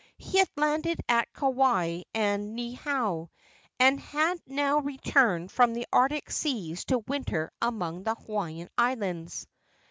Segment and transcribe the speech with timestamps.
[0.17, 3.29] He had landed at Kauai and Niihau,
[3.79, 9.45] and had now returned from the Arctic seas to winter among the Hawaiian Islands.